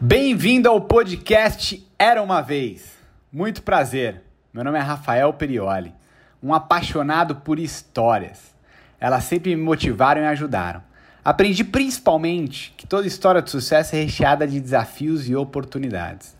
Bem-vindo 0.00 0.68
ao 0.68 0.80
podcast 0.80 1.84
Era 1.98 2.22
uma 2.22 2.40
Vez. 2.40 2.92
Muito 3.32 3.64
prazer. 3.64 4.22
Meu 4.54 4.62
nome 4.62 4.78
é 4.78 4.80
Rafael 4.80 5.32
Perioli, 5.32 5.92
um 6.40 6.54
apaixonado 6.54 7.34
por 7.34 7.58
histórias. 7.58 8.54
Elas 9.00 9.24
sempre 9.24 9.56
me 9.56 9.60
motivaram 9.60 10.20
e 10.20 10.26
ajudaram. 10.26 10.84
Aprendi 11.24 11.64
principalmente 11.64 12.72
que 12.76 12.86
toda 12.86 13.08
história 13.08 13.42
de 13.42 13.50
sucesso 13.50 13.96
é 13.96 14.04
recheada 14.04 14.46
de 14.46 14.60
desafios 14.60 15.28
e 15.28 15.34
oportunidades. 15.34 16.36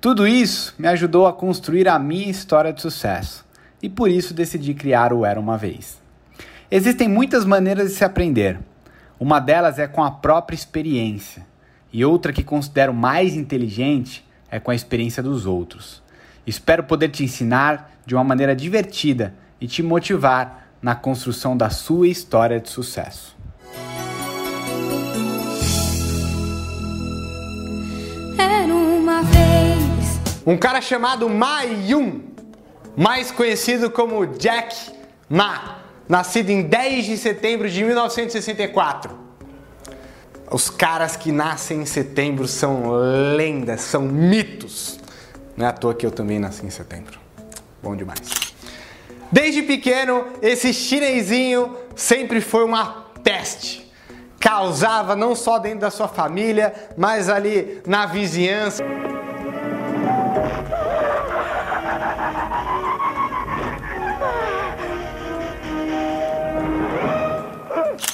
Tudo 0.00 0.26
isso 0.26 0.74
me 0.78 0.88
ajudou 0.88 1.26
a 1.26 1.34
construir 1.34 1.86
a 1.86 1.98
minha 1.98 2.30
história 2.30 2.72
de 2.72 2.80
sucesso 2.80 3.44
e 3.82 3.90
por 3.90 4.10
isso 4.10 4.32
decidi 4.32 4.72
criar 4.72 5.12
o 5.12 5.26
Era 5.26 5.38
uma 5.38 5.58
Vez. 5.58 6.00
Existem 6.70 7.08
muitas 7.08 7.44
maneiras 7.44 7.90
de 7.90 7.96
se 7.96 8.04
aprender. 8.06 8.58
Uma 9.18 9.38
delas 9.38 9.78
é 9.78 9.86
com 9.86 10.02
a 10.02 10.10
própria 10.10 10.56
experiência, 10.56 11.49
e 11.92 12.04
outra 12.04 12.32
que 12.32 12.44
considero 12.44 12.94
mais 12.94 13.34
inteligente 13.34 14.24
é 14.50 14.58
com 14.58 14.70
a 14.70 14.74
experiência 14.74 15.22
dos 15.22 15.46
outros. 15.46 16.02
Espero 16.46 16.84
poder 16.84 17.08
te 17.08 17.24
ensinar 17.24 17.92
de 18.04 18.14
uma 18.14 18.24
maneira 18.24 18.56
divertida 18.56 19.34
e 19.60 19.66
te 19.66 19.82
motivar 19.82 20.68
na 20.82 20.94
construção 20.94 21.56
da 21.56 21.70
sua 21.70 22.08
história 22.08 22.58
de 22.58 22.68
sucesso. 22.68 23.36
Era 28.38 28.74
uma 28.74 29.22
vez. 29.22 30.20
Um 30.46 30.56
cara 30.56 30.80
chamado 30.80 31.28
Ma 31.28 31.62
Yun, 31.62 32.22
mais 32.96 33.30
conhecido 33.30 33.90
como 33.90 34.26
Jack 34.26 34.92
Ma, 35.28 35.82
nascido 36.08 36.50
em 36.50 36.62
10 36.62 37.04
de 37.04 37.16
setembro 37.18 37.68
de 37.68 37.84
1964. 37.84 39.19
Os 40.50 40.68
caras 40.68 41.14
que 41.14 41.30
nascem 41.30 41.82
em 41.82 41.86
setembro 41.86 42.48
são 42.48 42.90
lendas, 43.36 43.82
são 43.82 44.02
mitos. 44.02 44.98
Não 45.56 45.64
é 45.64 45.68
à 45.68 45.72
toa 45.72 45.94
que 45.94 46.04
eu 46.04 46.10
também 46.10 46.40
nasci 46.40 46.66
em 46.66 46.70
setembro. 46.70 47.20
Bom 47.80 47.94
demais. 47.94 48.20
Desde 49.30 49.62
pequeno, 49.62 50.26
esse 50.42 50.72
chinesinho 50.74 51.76
sempre 51.94 52.40
foi 52.40 52.64
uma 52.64 53.06
peste. 53.22 53.88
Causava 54.40 55.14
não 55.14 55.36
só 55.36 55.58
dentro 55.58 55.80
da 55.80 55.90
sua 55.90 56.08
família, 56.08 56.74
mas 56.96 57.28
ali 57.28 57.80
na 57.86 58.06
vizinhança. 58.06 58.82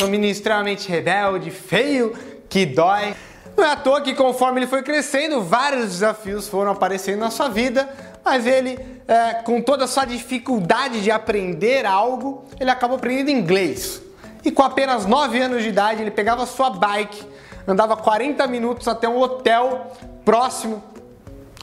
Um 0.00 0.08
menino 0.08 0.30
extremamente 0.30 0.88
rebelde, 0.88 1.50
feio, 1.50 2.12
que 2.48 2.66
dói. 2.66 3.14
Não 3.56 3.64
é 3.64 3.72
à 3.72 3.76
toa 3.76 4.02
que 4.02 4.14
conforme 4.14 4.60
ele 4.60 4.66
foi 4.66 4.82
crescendo, 4.82 5.40
vários 5.40 5.86
desafios 5.86 6.48
foram 6.48 6.72
aparecendo 6.72 7.20
na 7.20 7.30
sua 7.30 7.48
vida, 7.48 7.88
mas 8.22 8.46
ele, 8.46 8.78
é, 9.08 9.34
com 9.42 9.62
toda 9.62 9.84
a 9.84 9.88
sua 9.88 10.04
dificuldade 10.04 11.00
de 11.02 11.10
aprender 11.10 11.86
algo, 11.86 12.44
ele 12.60 12.70
acabou 12.70 12.98
aprendendo 12.98 13.30
inglês. 13.30 14.02
E 14.44 14.50
com 14.50 14.62
apenas 14.62 15.06
9 15.06 15.40
anos 15.40 15.62
de 15.62 15.70
idade, 15.70 16.02
ele 16.02 16.10
pegava 16.10 16.44
sua 16.44 16.68
bike, 16.68 17.26
andava 17.66 17.96
40 17.96 18.46
minutos 18.46 18.86
até 18.86 19.08
um 19.08 19.18
hotel 19.18 19.92
próximo 20.24 20.82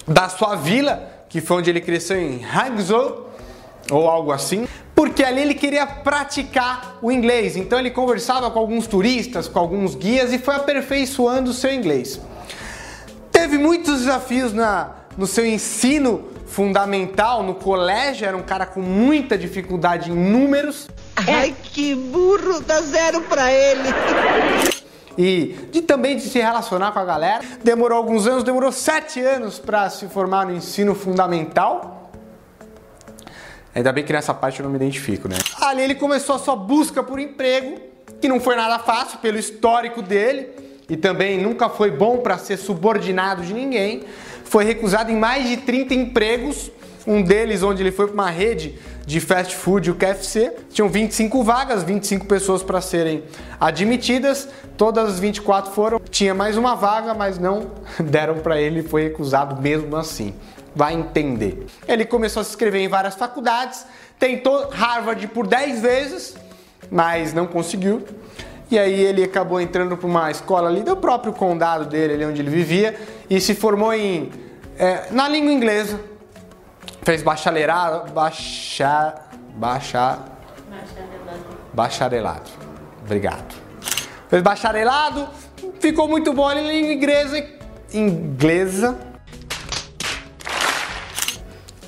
da 0.07 0.27
sua 0.27 0.55
vila, 0.55 1.07
que 1.29 1.39
foi 1.39 1.57
onde 1.57 1.69
ele 1.69 1.81
cresceu 1.81 2.19
em 2.19 2.43
Hangzhou, 2.43 3.29
ou 3.91 4.09
algo 4.09 4.31
assim, 4.31 4.67
porque 5.13 5.23
ali 5.23 5.41
ele 5.41 5.53
queria 5.53 5.85
praticar 5.85 6.97
o 6.99 7.11
inglês. 7.11 7.55
Então 7.55 7.77
ele 7.77 7.91
conversava 7.91 8.49
com 8.49 8.57
alguns 8.57 8.87
turistas, 8.87 9.47
com 9.47 9.59
alguns 9.59 9.93
guias 9.93 10.33
e 10.33 10.39
foi 10.39 10.55
aperfeiçoando 10.55 11.51
o 11.51 11.53
seu 11.53 11.71
inglês. 11.71 12.19
Teve 13.31 13.59
muitos 13.59 13.99
desafios 13.99 14.51
na, 14.53 14.89
no 15.15 15.27
seu 15.27 15.45
ensino 15.45 16.29
fundamental, 16.47 17.43
no 17.43 17.53
colégio, 17.53 18.25
era 18.25 18.35
um 18.35 18.41
cara 18.41 18.65
com 18.65 18.79
muita 18.79 19.37
dificuldade 19.37 20.09
em 20.09 20.15
números. 20.15 20.89
Ai, 21.15 21.55
que 21.61 21.93
burro, 21.93 22.59
dá 22.61 22.81
zero 22.81 23.21
pra 23.21 23.51
ele. 23.51 23.89
E 25.15 25.55
de 25.71 25.83
também 25.83 26.15
de 26.15 26.23
se 26.23 26.39
relacionar 26.39 26.91
com 26.91 26.97
a 26.97 27.05
galera. 27.05 27.43
Demorou 27.63 27.99
alguns 27.99 28.25
anos, 28.25 28.43
demorou 28.43 28.71
sete 28.71 29.19
anos 29.19 29.59
para 29.59 29.91
se 29.91 30.07
formar 30.07 30.47
no 30.47 30.55
ensino 30.55 30.95
fundamental. 30.95 32.02
Ainda 33.75 33.91
bem 33.91 34.03
que 34.03 34.13
nessa 34.13 34.33
parte 34.33 34.59
eu 34.59 34.63
não 34.63 34.69
me 34.69 34.75
identifico, 34.75 35.27
né? 35.27 35.35
Ali 35.61 35.81
ele 35.81 35.95
começou 35.95 36.35
a 36.35 36.39
sua 36.39 36.55
busca 36.55 37.01
por 37.01 37.19
emprego, 37.19 37.79
que 38.21 38.27
não 38.27 38.39
foi 38.39 38.55
nada 38.55 38.77
fácil 38.79 39.17
pelo 39.17 39.37
histórico 39.37 40.01
dele 40.01 40.47
e 40.87 40.95
também 40.95 41.41
nunca 41.41 41.69
foi 41.69 41.89
bom 41.89 42.17
para 42.17 42.37
ser 42.37 42.57
subordinado 42.57 43.41
de 43.41 43.53
ninguém. 43.53 44.03
Foi 44.45 44.63
recusado 44.63 45.11
em 45.11 45.15
mais 45.15 45.47
de 45.47 45.57
30 45.57 45.93
empregos, 45.95 46.71
um 47.07 47.23
deles 47.23 47.63
onde 47.63 47.81
ele 47.81 47.91
foi 47.91 48.05
para 48.05 48.13
uma 48.13 48.29
rede 48.29 48.77
de 49.07 49.19
fast 49.19 49.55
food, 49.55 49.89
o 49.89 49.95
KFC. 49.95 50.53
Tinham 50.69 50.87
25 50.87 51.43
vagas, 51.43 51.81
25 51.83 52.27
pessoas 52.27 52.61
para 52.61 52.79
serem 52.79 53.23
admitidas. 53.59 54.47
Todas 54.77 55.13
as 55.13 55.19
24 55.19 55.71
foram. 55.71 55.99
Tinha 56.11 56.35
mais 56.35 56.57
uma 56.57 56.75
vaga, 56.75 57.13
mas 57.15 57.39
não 57.39 57.71
deram 57.99 58.35
para 58.35 58.61
ele, 58.61 58.83
foi 58.83 59.03
recusado 59.03 59.59
mesmo 59.59 59.95
assim 59.95 60.33
vai 60.75 60.93
entender. 60.93 61.65
Ele 61.87 62.05
começou 62.05 62.41
a 62.41 62.43
se 62.43 62.51
inscrever 62.51 62.81
em 62.81 62.87
várias 62.87 63.15
faculdades, 63.15 63.85
tentou 64.19 64.69
Harvard 64.69 65.27
por 65.27 65.47
10 65.47 65.81
vezes, 65.81 66.35
mas 66.89 67.33
não 67.33 67.45
conseguiu. 67.45 68.03
E 68.71 68.79
aí 68.79 69.01
ele 69.01 69.23
acabou 69.23 69.61
entrando 69.61 69.95
para 69.95 70.07
uma 70.07 70.31
escola 70.31 70.69
ali 70.69 70.81
do 70.81 70.95
próprio 70.95 71.33
condado 71.33 71.85
dele, 71.85 72.13
ali 72.13 72.25
onde 72.25 72.41
ele 72.41 72.49
vivia, 72.49 72.99
e 73.29 73.39
se 73.39 73.53
formou 73.53 73.93
em 73.93 74.31
é, 74.77 75.11
na 75.11 75.27
língua 75.27 75.51
inglesa. 75.51 75.99
Fez 77.03 77.21
bacharelado, 77.21 78.11
bacha, 78.11 79.13
bacha, 79.55 80.19
bacharelado. 81.73 82.49
Obrigado. 83.03 83.55
Fez 84.29 84.41
bacharelado, 84.41 85.27
ficou 85.79 86.07
muito 86.07 86.33
bom 86.33 86.51
em 86.51 86.65
língua 86.65 86.93
inglesa, 86.93 87.45
inglesa 87.93 89.12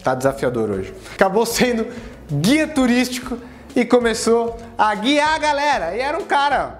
Tá 0.05 0.13
desafiador 0.13 0.69
hoje. 0.69 0.93
Acabou 1.15 1.47
sendo 1.47 1.87
guia 2.31 2.67
turístico 2.67 3.39
e 3.75 3.83
começou 3.83 4.55
a 4.77 4.93
guiar 4.93 5.33
a 5.33 5.39
galera. 5.39 5.95
E 5.95 5.99
era 5.99 6.15
um 6.15 6.25
cara 6.25 6.79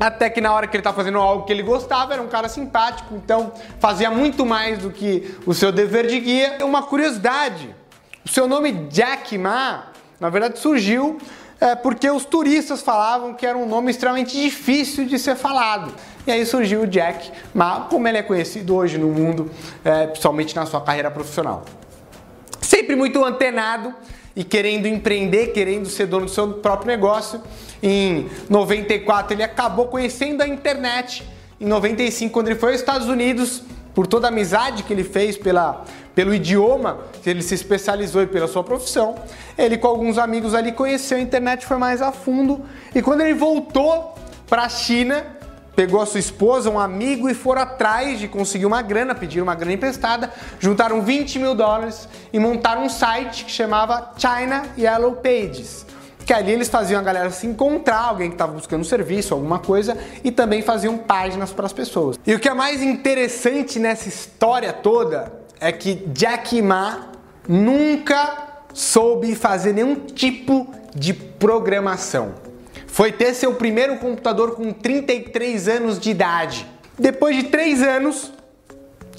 até 0.00 0.30
que 0.30 0.40
na 0.40 0.50
hora 0.50 0.66
que 0.66 0.74
ele 0.74 0.80
estava 0.80 0.96
fazendo 0.96 1.18
algo 1.18 1.44
que 1.44 1.52
ele 1.52 1.62
gostava, 1.62 2.14
era 2.14 2.22
um 2.22 2.26
cara 2.26 2.48
simpático, 2.48 3.14
então 3.14 3.52
fazia 3.78 4.10
muito 4.10 4.46
mais 4.46 4.78
do 4.78 4.90
que 4.90 5.36
o 5.44 5.52
seu 5.52 5.70
dever 5.70 6.06
de 6.06 6.18
guia. 6.18 6.56
Uma 6.62 6.82
curiosidade: 6.84 7.76
o 8.24 8.28
seu 8.30 8.48
nome 8.48 8.72
Jack 8.88 9.36
Ma, 9.36 9.88
na 10.18 10.30
verdade, 10.30 10.58
surgiu 10.58 11.18
é, 11.60 11.74
porque 11.74 12.10
os 12.10 12.24
turistas 12.24 12.80
falavam 12.80 13.34
que 13.34 13.44
era 13.44 13.58
um 13.58 13.68
nome 13.68 13.90
extremamente 13.90 14.34
difícil 14.40 15.04
de 15.04 15.18
ser 15.18 15.36
falado. 15.36 15.92
E 16.26 16.32
aí 16.32 16.46
surgiu 16.46 16.84
o 16.84 16.86
Jack 16.86 17.30
Ma, 17.52 17.82
como 17.82 18.08
ele 18.08 18.16
é 18.16 18.22
conhecido 18.22 18.74
hoje 18.74 18.96
no 18.96 19.08
mundo, 19.08 19.50
é, 19.84 20.06
principalmente 20.06 20.56
na 20.56 20.64
sua 20.64 20.80
carreira 20.80 21.10
profissional 21.10 21.64
sempre 22.64 22.96
muito 22.96 23.24
antenado 23.24 23.94
e 24.34 24.42
querendo 24.42 24.86
empreender, 24.86 25.48
querendo 25.48 25.88
ser 25.88 26.06
dono 26.06 26.26
do 26.26 26.30
seu 26.30 26.54
próprio 26.54 26.88
negócio. 26.88 27.40
Em 27.82 28.28
94 28.48 29.34
ele 29.34 29.42
acabou 29.42 29.88
conhecendo 29.88 30.42
a 30.42 30.48
internet. 30.48 31.24
Em 31.60 31.66
95, 31.66 32.32
quando 32.32 32.48
ele 32.48 32.58
foi 32.58 32.70
aos 32.72 32.80
Estados 32.80 33.08
Unidos, 33.08 33.62
por 33.94 34.06
toda 34.06 34.26
a 34.26 34.30
amizade 34.30 34.82
que 34.82 34.92
ele 34.92 35.04
fez 35.04 35.36
pela, 35.36 35.84
pelo 36.14 36.34
idioma 36.34 36.98
que 37.22 37.30
ele 37.30 37.42
se 37.42 37.54
especializou 37.54 38.22
e 38.22 38.26
pela 38.26 38.48
sua 38.48 38.64
profissão, 38.64 39.14
ele 39.56 39.78
com 39.78 39.86
alguns 39.86 40.18
amigos 40.18 40.52
ali 40.52 40.72
conheceu 40.72 41.18
a 41.18 41.20
internet, 41.20 41.64
foi 41.64 41.76
mais 41.76 42.02
a 42.02 42.10
fundo. 42.10 42.62
E 42.92 43.00
quando 43.00 43.20
ele 43.20 43.34
voltou 43.34 44.14
para 44.48 44.62
a 44.64 44.68
China, 44.68 45.24
pegou 45.74 46.00
a 46.00 46.06
sua 46.06 46.20
esposa, 46.20 46.70
um 46.70 46.78
amigo 46.78 47.28
e 47.28 47.34
foram 47.34 47.62
atrás 47.62 48.18
de 48.18 48.28
conseguir 48.28 48.66
uma 48.66 48.82
grana, 48.82 49.14
pediram 49.14 49.44
uma 49.44 49.54
grana 49.54 49.72
emprestada, 49.72 50.32
juntaram 50.58 51.02
20 51.02 51.38
mil 51.38 51.54
dólares 51.54 52.08
e 52.32 52.38
montaram 52.38 52.84
um 52.84 52.88
site 52.88 53.44
que 53.44 53.50
chamava 53.50 54.12
China 54.16 54.64
Yellow 54.78 55.16
Pages. 55.16 55.86
Que 56.24 56.32
ali 56.32 56.52
eles 56.52 56.68
faziam 56.68 57.00
a 57.00 57.04
galera 57.04 57.30
se 57.30 57.46
encontrar, 57.46 58.00
alguém 58.00 58.28
que 58.28 58.34
estava 58.34 58.52
buscando 58.52 58.80
um 58.80 58.84
serviço, 58.84 59.34
alguma 59.34 59.58
coisa, 59.58 59.96
e 60.22 60.30
também 60.30 60.62
faziam 60.62 60.96
páginas 60.96 61.52
para 61.52 61.66
as 61.66 61.72
pessoas. 61.72 62.18
E 62.26 62.34
o 62.34 62.40
que 62.40 62.48
é 62.48 62.54
mais 62.54 62.82
interessante 62.82 63.78
nessa 63.78 64.08
história 64.08 64.72
toda 64.72 65.30
é 65.60 65.70
que 65.70 65.94
Jack 66.08 66.62
Ma 66.62 67.08
nunca 67.46 68.62
soube 68.72 69.34
fazer 69.34 69.74
nenhum 69.74 69.96
tipo 69.96 70.66
de 70.94 71.12
programação 71.12 72.44
foi 72.94 73.10
ter 73.10 73.34
seu 73.34 73.52
primeiro 73.54 73.96
computador 73.96 74.54
com 74.54 74.72
33 74.72 75.66
anos 75.66 75.98
de 75.98 76.10
idade. 76.10 76.64
Depois 76.96 77.36
de 77.36 77.42
3 77.42 77.82
anos, 77.82 78.32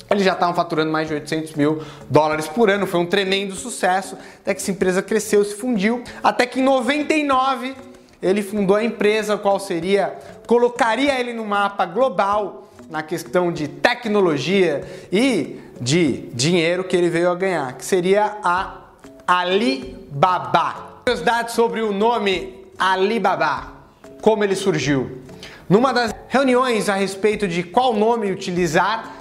eles 0.09 0.23
já 0.23 0.31
estavam 0.31 0.55
faturando 0.55 0.89
mais 0.89 1.09
de 1.09 1.13
800 1.13 1.55
mil 1.55 1.83
dólares 2.09 2.47
por 2.47 2.69
ano. 2.69 2.87
Foi 2.87 3.01
um 3.01 3.05
tremendo 3.05 3.53
sucesso. 3.53 4.17
Até 4.41 4.53
que 4.53 4.61
essa 4.61 4.71
empresa 4.71 5.01
cresceu, 5.01 5.43
se 5.43 5.55
fundiu. 5.55 6.01
Até 6.23 6.45
que 6.45 6.61
em 6.61 6.63
99 6.63 7.75
ele 8.23 8.41
fundou 8.41 8.77
a 8.77 8.83
empresa, 8.83 9.37
qual 9.37 9.59
seria, 9.59 10.17
colocaria 10.47 11.19
ele 11.19 11.33
no 11.33 11.43
mapa 11.43 11.85
global 11.85 12.69
na 12.89 13.03
questão 13.03 13.51
de 13.51 13.67
tecnologia 13.67 14.85
e 15.11 15.59
de 15.81 16.29
dinheiro 16.33 16.85
que 16.85 16.95
ele 16.95 17.09
veio 17.09 17.29
a 17.29 17.35
ganhar, 17.35 17.73
que 17.73 17.83
seria 17.83 18.37
a 18.41 18.85
Alibaba. 19.27 21.01
Curiosidade 21.03 21.51
sobre 21.51 21.81
o 21.81 21.91
nome 21.91 22.64
Alibaba, 22.77 23.73
como 24.21 24.43
ele 24.43 24.55
surgiu. 24.55 25.21
Numa 25.67 25.93
das 25.93 26.13
reuniões 26.27 26.89
a 26.89 26.95
respeito 26.95 27.47
de 27.47 27.63
qual 27.63 27.93
nome 27.93 28.31
utilizar, 28.31 29.11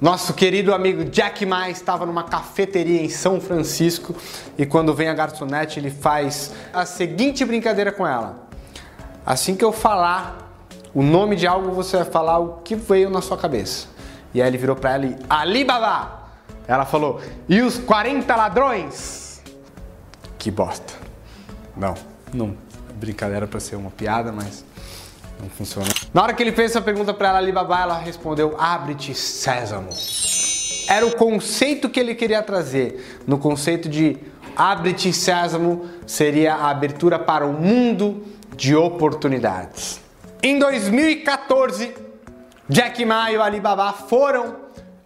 nosso 0.00 0.32
querido 0.32 0.72
amigo 0.72 1.04
Jack 1.04 1.44
Ma 1.44 1.68
estava 1.68 2.06
numa 2.06 2.22
cafeteria 2.22 3.02
em 3.02 3.10
São 3.10 3.38
Francisco 3.38 4.14
e 4.56 4.64
quando 4.64 4.94
vem 4.94 5.08
a 5.08 5.14
garçonete 5.14 5.78
ele 5.78 5.90
faz 5.90 6.52
a 6.72 6.86
seguinte 6.86 7.44
brincadeira 7.44 7.92
com 7.92 8.06
ela. 8.06 8.48
Assim 9.26 9.54
que 9.54 9.62
eu 9.62 9.72
falar 9.72 10.50
o 10.94 11.02
nome 11.02 11.36
de 11.36 11.46
algo, 11.46 11.72
você 11.72 11.98
vai 11.98 12.06
falar 12.06 12.38
o 12.38 12.58
que 12.64 12.74
veio 12.74 13.10
na 13.10 13.20
sua 13.20 13.36
cabeça. 13.36 13.88
E 14.32 14.40
aí 14.40 14.48
ele 14.48 14.56
virou 14.56 14.74
para 14.74 14.94
ela 14.94 15.06
e 15.06 15.16
Alibaba. 15.28 16.20
Ela 16.66 16.86
falou: 16.86 17.20
"E 17.46 17.60
os 17.60 17.76
40 17.78 18.34
ladrões?" 18.34 19.42
Que 20.38 20.50
bosta. 20.50 20.94
Não, 21.76 21.94
não. 22.32 22.56
Brincadeira 22.94 23.46
para 23.46 23.60
ser 23.60 23.76
uma 23.76 23.90
piada, 23.90 24.30
mas 24.30 24.64
não 25.40 25.48
funciona. 25.48 25.88
Na 26.12 26.22
hora 26.22 26.34
que 26.34 26.42
ele 26.42 26.52
fez 26.52 26.72
essa 26.72 26.82
pergunta 26.82 27.14
para 27.14 27.28
ela, 27.28 27.38
Alibaba, 27.38 27.80
ela 27.80 27.98
respondeu: 27.98 28.56
Abre-te, 28.58 29.14
sésamo. 29.14 29.90
Era 30.86 31.06
o 31.06 31.16
conceito 31.16 31.88
que 31.88 32.00
ele 32.00 32.14
queria 32.14 32.42
trazer. 32.42 33.22
No 33.26 33.38
conceito 33.38 33.88
de 33.88 34.18
Abre-te, 34.56 35.12
sésamo 35.12 35.88
seria 36.06 36.54
a 36.54 36.70
abertura 36.70 37.18
para 37.18 37.46
o 37.46 37.52
mundo 37.52 38.24
de 38.56 38.74
oportunidades. 38.74 40.00
Em 40.42 40.58
2014, 40.58 41.94
Jack 42.68 43.04
Ma 43.04 43.30
e 43.30 43.36
o 43.36 43.42
Alibaba 43.42 43.92
foram 43.92 44.56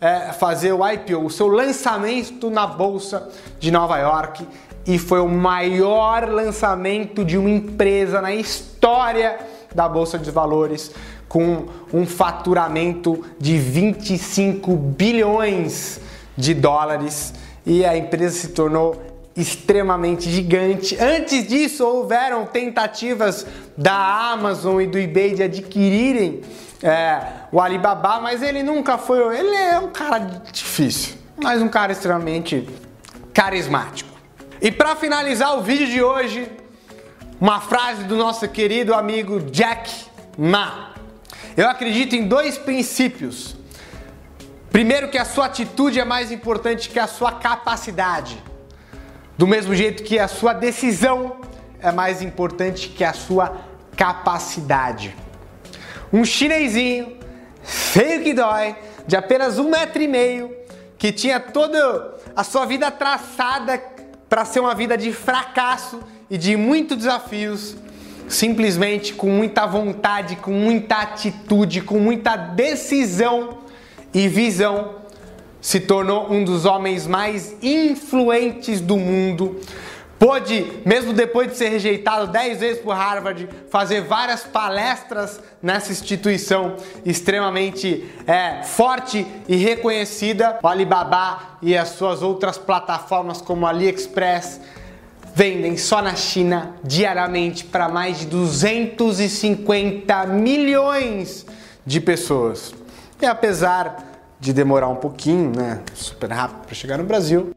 é, 0.00 0.32
fazer 0.32 0.72
o 0.72 0.86
IPO, 0.86 1.24
o 1.24 1.30
seu 1.30 1.46
lançamento 1.46 2.50
na 2.50 2.66
bolsa 2.66 3.28
de 3.58 3.70
Nova 3.70 3.98
York, 3.98 4.46
e 4.86 4.98
foi 4.98 5.20
o 5.20 5.28
maior 5.28 6.28
lançamento 6.28 7.24
de 7.24 7.38
uma 7.38 7.50
empresa 7.50 8.20
na 8.20 8.34
história 8.34 9.38
da 9.74 9.88
Bolsa 9.88 10.18
de 10.18 10.30
Valores, 10.30 10.90
com 11.28 11.66
um 11.92 12.06
faturamento 12.06 13.24
de 13.38 13.58
25 13.58 14.76
bilhões 14.76 16.00
de 16.36 16.54
dólares 16.54 17.34
e 17.66 17.84
a 17.84 17.96
empresa 17.96 18.36
se 18.36 18.48
tornou 18.48 19.02
extremamente 19.36 20.30
gigante. 20.30 20.96
Antes 21.00 21.48
disso, 21.48 21.84
houveram 21.84 22.46
tentativas 22.46 23.46
da 23.76 24.30
Amazon 24.32 24.80
e 24.80 24.86
do 24.86 24.98
eBay 24.98 25.34
de 25.34 25.42
adquirirem 25.42 26.42
é, 26.82 27.20
o 27.50 27.60
Alibaba, 27.60 28.20
mas 28.20 28.42
ele 28.42 28.62
nunca 28.62 28.96
foi. 28.96 29.36
Ele 29.36 29.56
é 29.56 29.78
um 29.78 29.88
cara 29.88 30.18
difícil, 30.52 31.14
mas 31.42 31.60
um 31.60 31.68
cara 31.68 31.90
extremamente 31.90 32.68
carismático. 33.32 34.13
E 34.60 34.70
para 34.70 34.94
finalizar 34.96 35.56
o 35.58 35.62
vídeo 35.62 35.86
de 35.86 36.02
hoje, 36.02 36.50
uma 37.40 37.60
frase 37.60 38.04
do 38.04 38.16
nosso 38.16 38.48
querido 38.48 38.94
amigo 38.94 39.40
Jack 39.50 40.06
Ma. 40.38 40.94
Eu 41.56 41.68
acredito 41.68 42.14
em 42.14 42.26
dois 42.26 42.56
princípios. 42.56 43.56
Primeiro, 44.70 45.08
que 45.08 45.18
a 45.18 45.24
sua 45.24 45.46
atitude 45.46 46.00
é 46.00 46.04
mais 46.04 46.32
importante 46.32 46.88
que 46.88 46.98
a 46.98 47.06
sua 47.06 47.32
capacidade. 47.32 48.42
Do 49.36 49.46
mesmo 49.46 49.74
jeito 49.74 50.02
que 50.02 50.18
a 50.18 50.28
sua 50.28 50.52
decisão 50.52 51.40
é 51.80 51.92
mais 51.92 52.22
importante 52.22 52.88
que 52.88 53.04
a 53.04 53.12
sua 53.12 53.60
capacidade. 53.96 55.14
Um 56.12 56.24
chinesinho, 56.24 57.18
feio 57.62 58.22
que 58.22 58.32
dói, 58.32 58.76
de 59.06 59.16
apenas 59.16 59.58
um 59.58 59.68
metro 59.68 60.00
e 60.00 60.08
meio, 60.08 60.56
que 60.96 61.12
tinha 61.12 61.38
toda 61.38 62.14
a 62.34 62.42
sua 62.42 62.64
vida 62.64 62.90
traçada 62.90 63.93
para 64.28 64.44
ser 64.44 64.60
uma 64.60 64.74
vida 64.74 64.96
de 64.96 65.12
fracasso 65.12 66.00
e 66.30 66.36
de 66.36 66.56
muitos 66.56 66.98
desafios, 66.98 67.76
simplesmente 68.28 69.14
com 69.14 69.28
muita 69.28 69.66
vontade, 69.66 70.36
com 70.36 70.52
muita 70.52 70.96
atitude, 70.96 71.82
com 71.82 71.98
muita 71.98 72.36
decisão 72.36 73.58
e 74.12 74.28
visão, 74.28 74.96
se 75.60 75.80
tornou 75.80 76.30
um 76.30 76.44
dos 76.44 76.64
homens 76.64 77.06
mais 77.06 77.56
influentes 77.62 78.80
do 78.80 78.96
mundo. 78.96 79.60
Pôde, 80.18 80.80
mesmo 80.86 81.12
depois 81.12 81.50
de 81.50 81.56
ser 81.56 81.68
rejeitado 81.68 82.28
10 82.28 82.60
vezes 82.60 82.82
por 82.82 82.94
Harvard, 82.94 83.48
fazer 83.70 84.02
várias 84.02 84.44
palestras 84.44 85.40
nessa 85.62 85.92
instituição 85.92 86.76
extremamente 87.04 88.08
é, 88.26 88.62
forte 88.62 89.26
e 89.48 89.56
reconhecida. 89.56 90.58
O 90.62 90.68
Alibaba 90.68 91.58
e 91.60 91.76
as 91.76 91.90
suas 91.90 92.22
outras 92.22 92.56
plataformas 92.56 93.42
como 93.42 93.66
AliExpress 93.66 94.60
vendem 95.34 95.76
só 95.76 96.00
na 96.00 96.14
China 96.14 96.76
diariamente 96.84 97.64
para 97.64 97.88
mais 97.88 98.20
de 98.20 98.26
250 98.26 100.26
milhões 100.26 101.44
de 101.84 102.00
pessoas. 102.00 102.72
E 103.20 103.26
apesar 103.26 104.12
de 104.38 104.52
demorar 104.52 104.88
um 104.88 104.96
pouquinho, 104.96 105.52
né, 105.54 105.80
super 105.94 106.30
rápido 106.30 106.66
para 106.66 106.74
chegar 106.74 106.98
no 106.98 107.04
Brasil, 107.04 107.54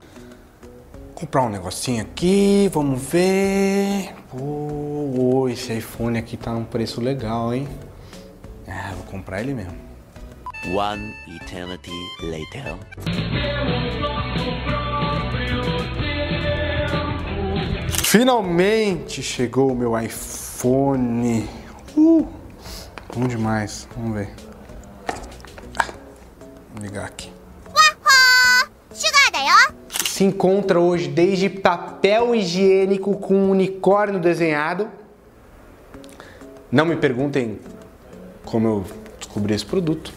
comprar 1.17 1.41
um 1.41 1.49
negocinho 1.49 2.03
aqui, 2.03 2.69
vamos 2.71 3.01
ver. 3.01 4.13
Oh, 4.31 5.49
esse 5.49 5.73
iPhone 5.73 6.15
aqui 6.15 6.37
tá 6.37 6.53
num 6.53 6.63
preço 6.63 7.01
legal, 7.01 7.51
hein? 7.51 7.67
É, 8.67 8.93
vou 8.93 9.03
comprar 9.05 9.41
ele 9.41 9.55
mesmo. 9.55 9.73
One 10.67 11.15
eternity 11.41 11.89
later. 12.21 12.77
Finalmente 18.03 19.23
chegou 19.23 19.71
o 19.71 19.75
meu 19.75 19.99
iPhone. 19.99 21.49
Uh, 21.97 22.27
bom 23.15 23.27
demais. 23.27 23.87
Vamos 23.97 24.17
ver. 24.17 24.29
Ah, 25.79 25.87
vou 26.75 26.83
ligar 26.83 27.05
aqui. 27.05 27.36
Se 30.17 30.23
encontra 30.23 30.79
hoje 30.79 31.09
desde 31.09 31.47
papel 31.47 32.33
higiênico 32.33 33.15
com 33.17 33.35
um 33.35 33.51
unicórnio 33.51 34.19
desenhado. 34.19 34.89
Não 36.71 36.87
me 36.87 36.95
perguntem 36.95 37.59
como 38.43 38.67
eu 38.67 38.85
descobri 39.19 39.53
esse 39.53 39.63
produto. 39.63 40.11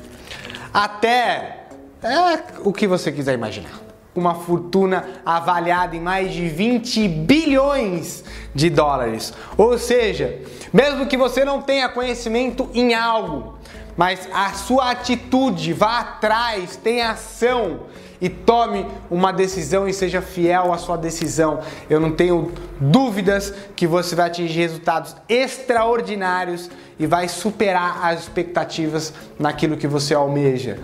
Até 0.73 1.67
é, 2.03 2.43
o 2.65 2.73
que 2.73 2.87
você 2.87 3.13
quiser 3.13 3.35
imaginar 3.35 3.79
uma 4.15 4.35
fortuna 4.35 5.07
avaliada 5.25 5.95
em 5.95 6.01
mais 6.01 6.33
de 6.33 6.49
20 6.49 7.07
bilhões 7.07 8.25
de 8.55 8.71
dólares. 8.71 9.35
Ou 9.55 9.79
seja, 9.79 10.41
mesmo 10.73 11.07
que 11.07 11.17
você 11.19 11.45
não 11.45 11.61
tenha 11.61 11.91
conhecimento 11.91 12.71
em 12.73 12.95
algo, 12.95 13.59
mas 14.01 14.27
a 14.33 14.55
sua 14.55 14.93
atitude 14.93 15.75
vá 15.75 16.01
atrás, 16.01 16.75
tenha 16.75 17.11
ação 17.11 17.81
e 18.19 18.31
tome 18.31 18.87
uma 19.11 19.31
decisão 19.31 19.87
e 19.87 19.93
seja 19.93 20.23
fiel 20.23 20.73
à 20.73 20.79
sua 20.79 20.97
decisão. 20.97 21.61
Eu 21.91 22.01
não 22.01 22.11
tenho 22.11 22.51
dúvidas 22.81 23.53
que 23.77 23.87
você 23.87 24.17
vai 24.17 24.29
atingir 24.29 24.59
resultados 24.59 25.15
extraordinários 25.29 26.71
e 26.99 27.07
vai 27.07 27.29
superar 27.29 28.03
as 28.03 28.21
expectativas 28.21 29.13
naquilo 29.39 29.77
que 29.77 29.87
você 29.87 30.15
almeja. 30.15 30.79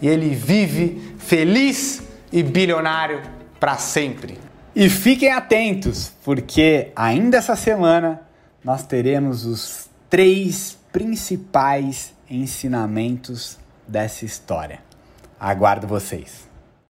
E 0.00 0.08
ele 0.08 0.34
vive 0.34 1.14
feliz 1.18 2.02
e 2.32 2.42
bilionário 2.42 3.20
para 3.60 3.76
sempre. 3.76 4.38
E 4.74 4.88
fiquem 4.88 5.30
atentos, 5.30 6.10
porque 6.24 6.90
ainda 6.96 7.36
essa 7.36 7.54
semana 7.54 8.22
nós 8.64 8.82
teremos 8.82 9.44
os 9.44 9.90
três 10.08 10.78
principais 10.90 12.14
ensinamentos 12.32 13.58
dessa 13.86 14.24
história. 14.24 14.80
Aguardo 15.38 15.86
vocês. 15.86 16.51